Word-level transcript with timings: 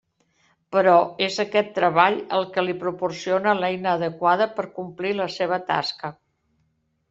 Però, 0.75 0.93
és 1.25 1.37
aquest 1.43 1.69
treball 1.75 2.17
el 2.39 2.47
que 2.57 2.65
li 2.65 2.75
proporciona 2.85 3.55
l'eina 3.61 3.95
adequada 4.01 4.51
per 4.59 4.69
complir 4.81 5.15
la 5.23 5.31
seva 5.39 5.65
tasca. 5.73 6.17